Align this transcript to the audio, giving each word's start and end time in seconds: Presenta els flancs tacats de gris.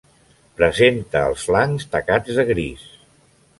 Presenta 0.61 1.21
els 1.33 1.45
flancs 1.51 1.87
tacats 1.93 2.35
de 2.41 2.49
gris. 2.51 2.91